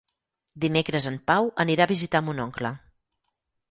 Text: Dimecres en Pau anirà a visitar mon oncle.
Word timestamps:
Dimecres 0.63 1.09
en 1.13 1.21
Pau 1.33 1.53
anirà 1.67 1.89
a 1.89 1.93
visitar 1.95 2.25
mon 2.31 2.45
oncle. 2.51 2.77